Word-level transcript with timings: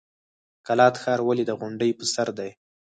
قلات 0.67 0.95
ښار 1.01 1.19
ولې 1.23 1.43
د 1.47 1.51
غونډۍ 1.59 1.91
په 1.97 2.05
سر 2.13 2.27
دی؟ 2.37 2.49